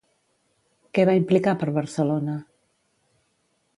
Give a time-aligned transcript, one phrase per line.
[0.97, 2.39] Què va implicar per Barcelona?